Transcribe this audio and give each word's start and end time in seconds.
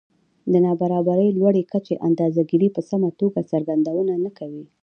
د 0.51 0.53
نابرابرۍ 0.65 1.29
لوړې 1.37 1.63
کچې 1.71 1.95
اندازه 2.07 2.41
ګيرۍ 2.49 2.69
په 2.75 2.81
سمه 2.89 3.09
توګه 3.19 3.39
څرګندونه 3.51 4.13
نه 4.23 4.31
کوي 4.37 4.63